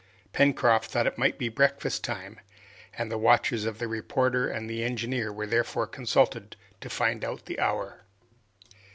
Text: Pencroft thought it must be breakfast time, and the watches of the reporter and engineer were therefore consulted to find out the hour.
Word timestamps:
Pencroft 0.33 0.89
thought 0.89 1.05
it 1.05 1.19
must 1.19 1.37
be 1.37 1.47
breakfast 1.47 2.03
time, 2.03 2.39
and 2.97 3.11
the 3.11 3.19
watches 3.19 3.65
of 3.65 3.77
the 3.77 3.87
reporter 3.87 4.47
and 4.49 4.71
engineer 4.71 5.31
were 5.31 5.45
therefore 5.45 5.85
consulted 5.85 6.55
to 6.79 6.89
find 6.89 7.23
out 7.23 7.45
the 7.45 7.59
hour. 7.59 8.03